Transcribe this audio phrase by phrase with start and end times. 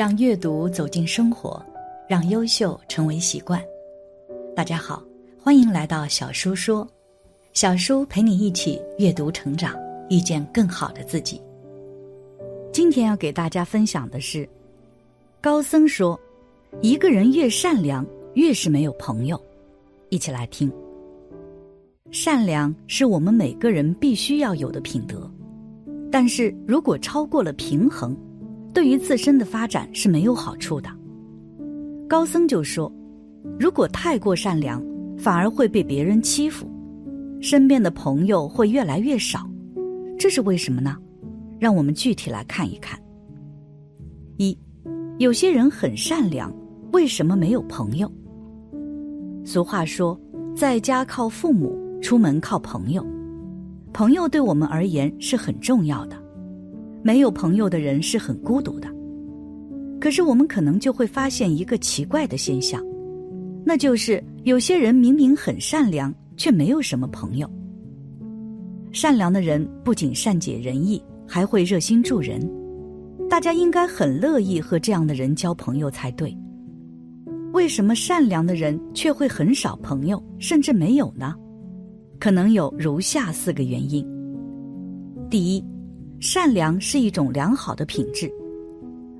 [0.00, 1.62] 让阅读走进生活，
[2.08, 3.62] 让优秀成为习惯。
[4.56, 5.04] 大家好，
[5.38, 6.88] 欢迎来到小叔说，
[7.52, 9.76] 小叔陪你一起阅读成长，
[10.08, 11.38] 遇见更好的自己。
[12.72, 14.48] 今天要给大家分享的是，
[15.38, 16.18] 高僧说，
[16.80, 19.38] 一个人越善良，越是没有朋友。
[20.08, 20.72] 一起来听。
[22.10, 25.30] 善良是我们每个人必须要有的品德，
[26.10, 28.16] 但是如果超过了平衡，
[28.72, 30.88] 对于自身的发展是没有好处的。
[32.08, 32.92] 高僧就说
[33.58, 34.82] ：“如果太过善良，
[35.16, 36.68] 反而会被别人欺负，
[37.40, 39.48] 身边的朋友会越来越少。
[40.18, 40.96] 这是为什么呢？
[41.58, 42.98] 让我们具体来看一看。
[44.38, 44.56] 一，
[45.18, 46.52] 有些人很善良，
[46.92, 48.10] 为什么没有朋友？
[49.44, 50.18] 俗话说，
[50.54, 53.06] 在家靠父母，出门靠朋友。
[53.92, 56.16] 朋友对我们而言是很重要的。”
[57.02, 58.88] 没有朋友的人是很孤独的，
[60.00, 62.82] 可是我们可能就会发现一个奇怪的现象，
[63.64, 67.50] 那就是有些人明明很善良，却没有什么朋友。
[68.92, 72.40] 善良的人不仅善解人意，还会热心助人，
[73.28, 76.36] 大家应该很乐意和这样的人交朋友才对。
[77.52, 81.34] 为什么善良的人却会很少朋友，甚至没有呢？
[82.18, 84.06] 可能有如下四个原因：
[85.30, 85.64] 第一。
[86.20, 88.30] 善良是一种良好的品质，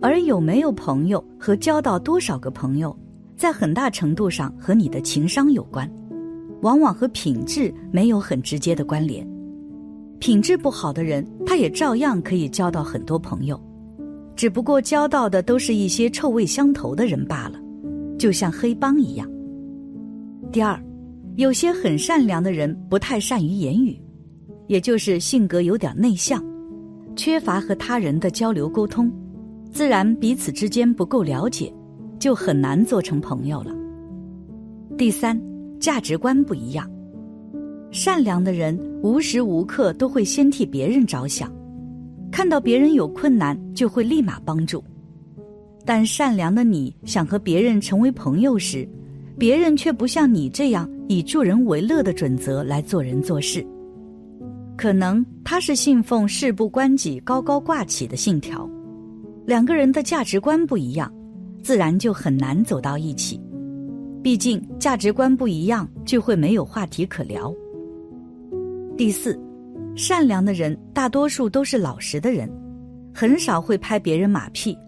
[0.00, 2.98] 而有没有朋友和交到多少个朋友，
[3.36, 5.90] 在很大程度上和你的情商有关，
[6.62, 9.28] 往往和品质没有很直接的关联。
[10.20, 13.60] 品质不好的人，他也照样可以交到很多朋友，
[14.34, 17.60] 只不过交到的都是一些臭味相投的人罢了，
[18.18, 19.30] 就像黑帮一样。
[20.50, 20.82] 第二，
[21.34, 24.00] 有些很善良的人不太善于言语，
[24.66, 26.42] 也就是性格有点内向。
[27.16, 29.10] 缺乏和他人的交流沟通，
[29.72, 31.72] 自然彼此之间不够了解，
[32.18, 33.74] 就很难做成朋友了。
[34.96, 35.40] 第三，
[35.80, 36.88] 价值观不一样。
[37.90, 41.50] 善良的人无时无刻都会先替别人着想，
[42.30, 44.84] 看到别人有困难就会立马帮助。
[45.84, 48.86] 但善良的你想和别人成为朋友时，
[49.38, 53.64] 别人却不像你这样以助人为乐的准则来做人做事。
[54.86, 58.70] 可能他是信奉事不关己、高高挂起的信条，
[59.44, 61.12] 两个人的价值观不一样，
[61.60, 63.40] 自然就很难走到一起。
[64.22, 67.52] 毕竟价值观不一样，就会没有话题可聊。
[68.96, 69.36] 第四，
[69.96, 72.48] 善良的人大多数都是老实的人，
[73.12, 74.78] 很少会拍别人马屁，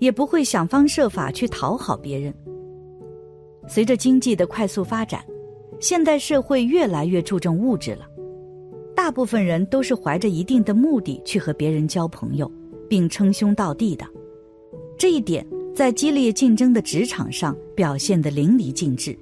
[0.00, 2.34] 也不会想方设法去讨好别人。
[3.68, 5.24] 随着经济的快速发展，
[5.78, 8.08] 现代社会越来越注重物质了。
[9.06, 12.50] 大部分人都是怀着一定的目的去和别人交朋友，
[12.88, 14.04] 并称兄道弟的，
[14.98, 19.16] 这一点在激烈竞争的职场上表现得淋漓尽致。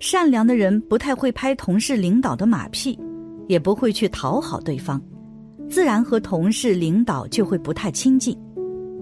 [0.00, 2.98] 善良的人不太会拍同事、领导的马屁，
[3.46, 5.00] 也不会去讨好对方，
[5.68, 8.36] 自然和同事、领导就会不太亲近，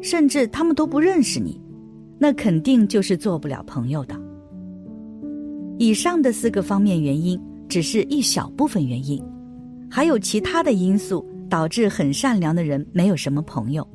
[0.00, 1.60] 甚至他们都不认识你，
[2.16, 4.14] 那肯定就是做不了朋友的。
[5.78, 7.36] 以上的四个方面原因。
[7.68, 9.18] 只是一小部分原因，
[9.94, 13.86] 还有其他的因素导致很善良的人没有什么朋友。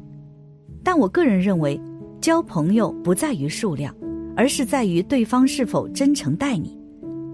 [0.84, 1.82] 但我个人认为，
[2.22, 3.92] 交朋友不在于数量，
[4.36, 6.78] 而是在于对方是否真诚待你，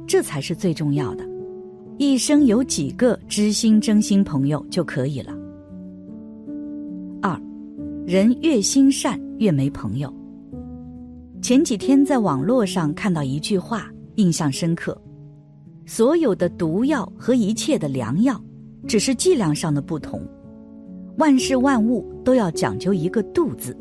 [0.08, 1.28] 这才是最重要的。
[1.98, 5.34] 一生有几个知心真心朋友就可以了。
[7.22, 7.38] 二，
[8.08, 10.12] 人越心善越没朋友。
[11.42, 14.98] 前几天在网络上看到一句话，印象深刻。
[15.86, 18.42] 所有的毒药和一切的良药，
[18.88, 20.22] 只是剂量上的不同。
[21.18, 23.78] 万事万物都要讲究一个度字，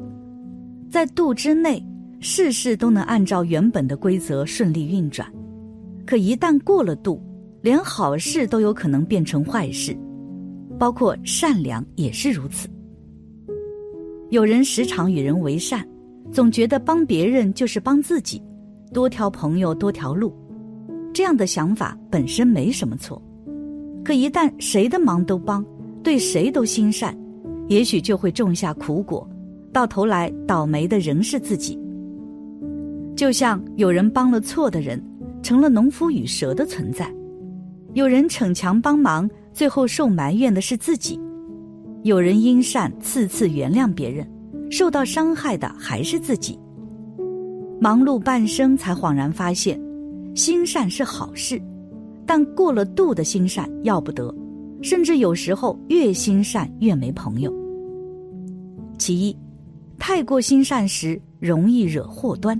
[0.90, 1.82] 在度之内，
[2.20, 5.26] 事事都能按照原本的规则顺利运转。
[6.04, 7.22] 可一旦过了度，
[7.62, 9.96] 连好事都有可能变成坏事，
[10.78, 12.69] 包括善良也是如此。
[14.28, 15.87] 有人时常与人为善，
[16.31, 18.43] 总觉得帮别人就是帮自己，
[18.93, 20.34] 多条朋友多条路，
[21.14, 23.22] 这样的想法本身没什么错。
[24.04, 25.64] 可一旦谁的忙都帮，
[26.02, 27.16] 对谁都心善，
[27.69, 29.28] 也许就会种下苦果，
[29.72, 31.78] 到头来倒霉的仍是自己。
[33.14, 35.02] 就像有人帮了错的人，
[35.43, 37.06] 成了农夫与蛇的存在；
[37.94, 41.16] 有人逞强帮忙，最后受埋怨的是自己；
[42.02, 44.26] 有人因善次次原谅别人，
[44.70, 46.58] 受到伤害的还是自己。
[47.81, 49.81] 忙碌半生，才恍然发现，
[50.34, 51.60] 心善是好事，
[52.27, 54.35] 但过了度的心善要不得，
[54.81, 57.53] 甚至有时候越心善越没朋友。
[58.99, 59.37] 其一，
[59.99, 62.59] 太过心善时容易惹祸端。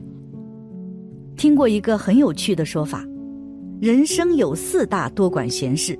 [1.37, 3.05] 听过一个很有趣的说法：
[3.81, 5.99] 人生有四大多管闲事，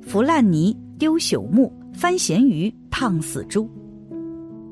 [0.00, 3.68] 扶烂泥、丢朽木、翻咸鱼、烫死猪。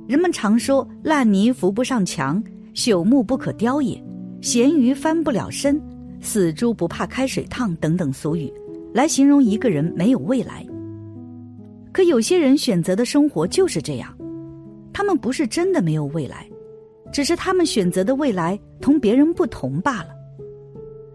[0.07, 2.43] 人们常说烂泥扶不上墙，
[2.75, 4.03] 朽木不可雕也，
[4.41, 5.81] 咸鱼翻不了身，
[6.21, 8.53] 死猪不怕开水烫等等俗语，
[8.93, 10.67] 来形容一个人没有未来。
[11.93, 14.17] 可有些人选择的生活就是这样，
[14.93, 16.49] 他们不是真的没有未来。
[17.11, 20.11] 只是他们选择的未来同别人不同罢了，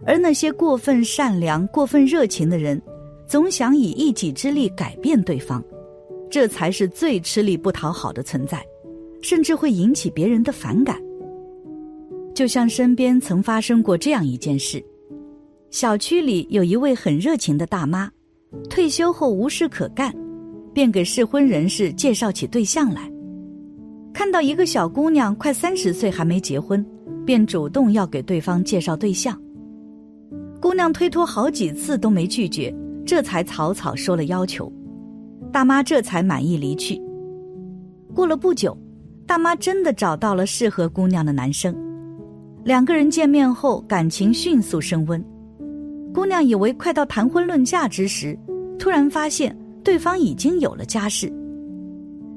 [0.04, 2.82] 而那些过分善良、过分热情的人，
[3.28, 5.64] 总想以一己之力改变对方，
[6.32, 8.66] 这才是最吃力不讨好的存在，
[9.22, 11.00] 甚至会引起别人的反感。
[12.34, 14.84] 就像身边曾发生过这样一件事：
[15.74, 18.08] 小区里有一位很热情的大妈，
[18.70, 20.14] 退休后无事可干，
[20.72, 23.12] 便给适婚人士介绍起对象来。
[24.14, 26.86] 看到一个小姑娘快三十岁还没结婚，
[27.26, 29.36] 便主动要给对方介绍对象。
[30.62, 32.72] 姑娘推脱好几次都没拒绝，
[33.04, 34.72] 这才草草说了要求。
[35.52, 37.02] 大妈这才满意离去。
[38.14, 38.78] 过了不久，
[39.26, 41.76] 大妈真的找到了适合姑娘的男生，
[42.64, 45.20] 两个人见面后感情迅速升温。
[46.14, 48.38] 姑娘以为快到谈婚论嫁之时，
[48.78, 51.32] 突然发现对方已经有了家室。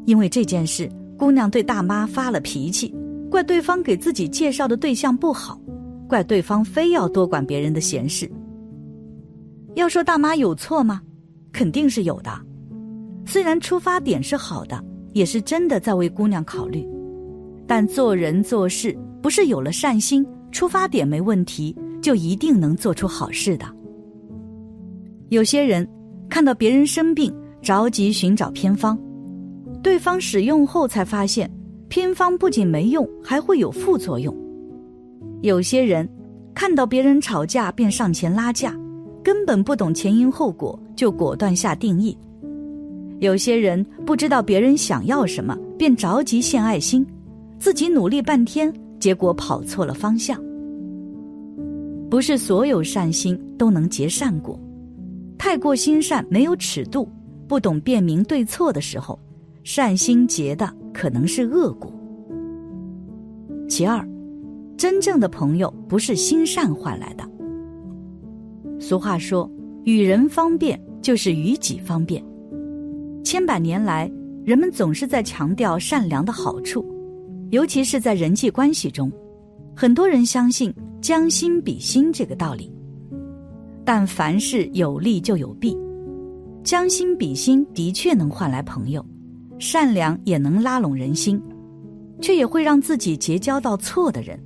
[0.05, 0.90] 因为这件事。
[1.19, 2.94] 姑娘对大妈发了脾气，
[3.31, 5.58] 怪对方给自己介绍的对象不好，
[6.06, 8.31] 怪对方非要多管别人的闲事。
[9.76, 11.00] 要说大妈有错吗？
[11.52, 12.31] 肯定是有的。
[13.25, 14.78] 虽然出发点是好的，
[15.14, 16.87] 也是真的在为姑娘考虑，
[17.67, 21.75] 但做人做事不是有了善心，出发点没问题，
[22.06, 23.67] 就一定能做出好事的。
[25.29, 25.85] 有些人
[26.29, 28.97] 看到别人生病，着急寻找偏方。
[29.82, 31.50] 对方使用后才发现，
[31.88, 34.32] 偏方不仅没用，还会有副作用。
[35.43, 36.08] 有些人
[36.55, 38.73] 看到别人吵架便上前拉架，
[39.20, 42.17] 根本不懂前因后果就果断下定义。
[43.19, 47.05] 有些人不知道别人想要什么，便着急献爱心，
[47.59, 50.41] 自己努力半天，结果跑错了方向。
[52.11, 54.58] 不是所有善心都能结善果，
[55.37, 57.08] 太过心善没有尺度，
[57.49, 59.19] 不懂辨明对错的时候。
[59.64, 61.93] 善心结的可能是恶果。
[63.69, 64.08] 其二，
[64.76, 67.29] 真正的朋友不是心善换来的。
[68.79, 69.50] 俗话说
[69.82, 72.25] ：“与人方便就是与己方便。”
[73.25, 74.09] 千百年来，
[74.44, 76.87] 人们总是在强调善良的好处，
[77.50, 79.11] 尤其是在人际关系中，
[79.75, 80.73] 很多人相信
[81.06, 82.69] “将心比心”这个道理。
[83.85, 85.73] 但凡事有利就有弊
[86.64, 89.07] ，“将心比心”的确能换来朋友。
[89.57, 91.40] 善良也能拉拢人心，
[92.21, 94.37] 却也会让自己结交到错的人。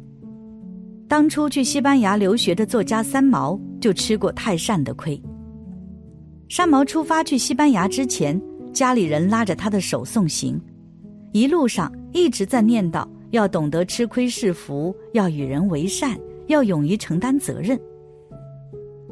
[1.09, 5.19] 当初去西班牙留学的作家三毛就吃过太善的亏。
[6.51, 8.39] 三毛出发去西班牙之前，
[8.71, 10.61] 家里人拉着他的手送行，
[11.33, 16.21] 一路上一直在念叨要懂得吃亏是福，要与人为善，
[16.51, 17.81] 要勇于承担责任。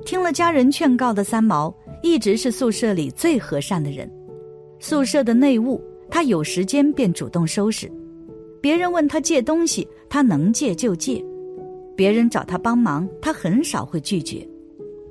[0.04, 4.10] 听了家人劝告的三毛，一直是宿舍里最和善的人。
[4.78, 7.88] 宿舍的内务，他有时间便主动收拾；
[8.60, 11.24] 别人问他借东西，他能借就借；
[11.96, 14.46] 别人找他帮忙，他很少会拒绝。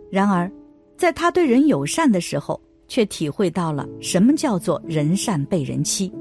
[0.10, 0.50] 然而，
[0.96, 6.12] 在他对人友善的时候，却体会到了什么叫做人善被人欺。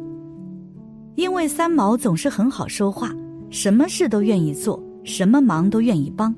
[1.15, 3.15] 因为三毛总是很好说话，
[3.49, 6.35] 什么事都愿意做，什么忙都愿意帮，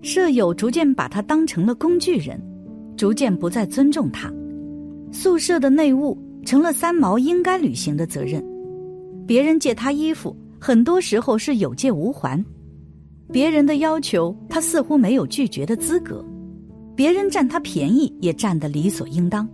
[0.00, 2.40] 舍友逐渐把他当成了工具人，
[2.96, 4.32] 逐渐不再尊重他。
[5.12, 6.18] 宿舍的内务。
[6.44, 8.44] 成了三毛应该履行的责任。
[9.26, 12.38] 别人借他衣服，很多时候是有借无还；
[13.32, 16.22] 别人的要求，他似乎没有拒绝的资格；
[16.94, 19.48] 别人占他便宜，也占得理所应当。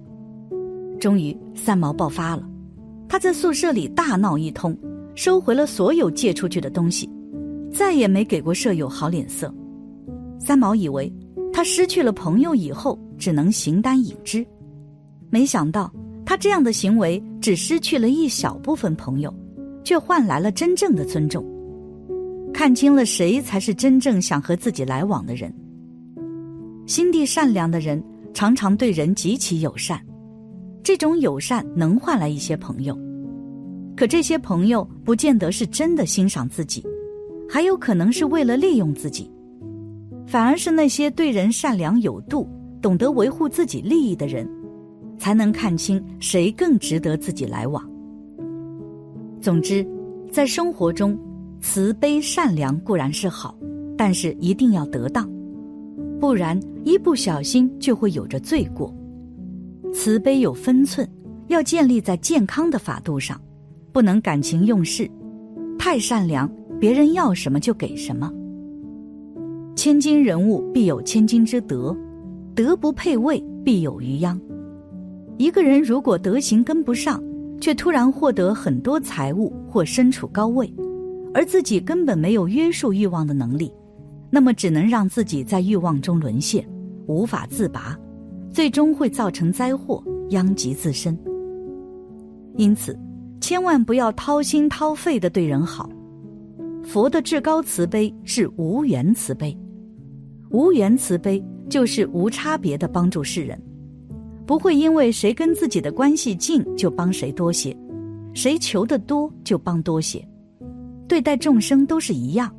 [0.98, 2.44] 终于，三毛爆发了，
[3.08, 4.76] 他在宿舍里大闹一通，
[5.14, 7.08] 收回了所有借出去的东西，
[7.72, 9.52] 再也没给过舍友好脸色。
[10.38, 11.12] 三毛以为
[11.52, 14.46] 他失去了朋友以后只能形单影只，
[15.28, 15.92] 没想到
[16.24, 19.34] 他这样的行为只失去了一小部分朋友，
[19.84, 21.44] 却换来了真正的尊重。
[22.52, 25.52] 看清了谁才是真正想和自己来往的人。
[26.86, 28.02] 心地善良的人
[28.34, 30.00] 常常对人极其友善，
[30.82, 32.98] 这种友善能换来一些朋友，
[33.96, 36.84] 可这些朋友不见得是真的欣赏自己，
[37.50, 39.28] 还有可能是为了利用自己。
[40.24, 42.48] 反而是那些对人善良有度、
[42.80, 44.48] 懂得维护自己利益的人，
[45.18, 47.84] 才能看清谁更值得自己来往。
[49.40, 49.84] 总之，
[50.30, 51.18] 在生活中，
[51.60, 53.58] 慈悲善良固然是好，
[53.96, 55.28] 但是一定要得当，
[56.20, 58.94] 不然一不小心就会有着罪过。
[59.92, 61.08] 慈悲有分寸，
[61.48, 63.40] 要建立在健康的法度上，
[63.90, 65.10] 不能感情用事，
[65.76, 66.48] 太善良，
[66.80, 68.32] 别人要什么就给什么。
[69.76, 71.94] 千金人物必有千金之德，
[72.54, 74.40] 德不配位必有余殃。
[75.36, 77.22] 一个人如果德行跟不上，
[77.60, 80.72] 却突然获得很多财物或身处高位，
[81.34, 83.70] 而自己根本没有约束欲望的能力，
[84.30, 86.66] 那么只能让自己在欲望中沦陷，
[87.06, 87.98] 无法自拔，
[88.50, 91.16] 最终会造成灾祸，殃及自身。
[92.56, 92.98] 因此，
[93.40, 95.88] 千万不要掏心掏肺的对人好。
[96.84, 99.56] 佛的至高慈悲是无缘慈悲。
[100.50, 103.60] 无缘慈悲就是无差别的帮助世人，
[104.44, 107.76] 不会因为谁跟自己的关系近就帮谁多些，
[108.34, 110.26] 谁求的多就帮多些，
[111.06, 112.52] 对待众生都是一样。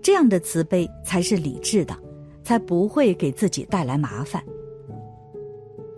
[0.00, 1.96] 这样的慈悲才是理智的，
[2.44, 4.42] 才不会给自己带来麻烦。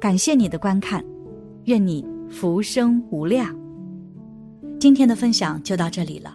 [0.00, 1.04] 感谢你的观看，
[1.64, 3.54] 愿你福生无量。
[4.78, 6.34] 今天的分享就到这里了，